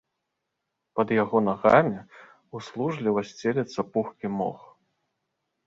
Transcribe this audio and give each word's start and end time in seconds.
Пад 0.99 1.13
яго 1.23 1.41
нагамі 1.49 1.99
ўслужліва 2.61 3.27
сцелецца 3.29 3.81
пухкі 3.93 4.27
мох. 4.41 4.61